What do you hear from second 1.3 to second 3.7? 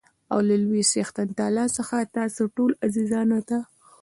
تعالا څخه تاسو ټولو عزیزانو ته